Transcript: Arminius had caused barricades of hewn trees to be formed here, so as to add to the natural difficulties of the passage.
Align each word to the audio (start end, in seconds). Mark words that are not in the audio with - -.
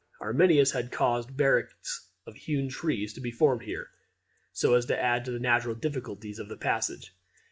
Arminius 0.19 0.71
had 0.71 0.91
caused 0.91 1.37
barricades 1.37 2.09
of 2.25 2.33
hewn 2.33 2.69
trees 2.69 3.13
to 3.13 3.21
be 3.21 3.29
formed 3.29 3.61
here, 3.61 3.91
so 4.51 4.73
as 4.73 4.87
to 4.87 4.99
add 4.99 5.23
to 5.25 5.29
the 5.31 5.37
natural 5.37 5.75
difficulties 5.75 6.39
of 6.39 6.49
the 6.49 6.57
passage. 6.57 7.13